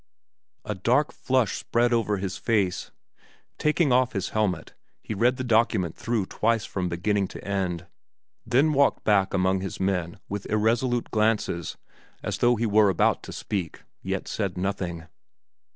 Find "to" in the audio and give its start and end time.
7.27-7.47, 13.21-13.31